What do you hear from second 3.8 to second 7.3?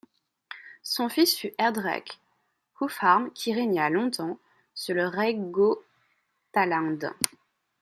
longtemps sur le Reidgotaland.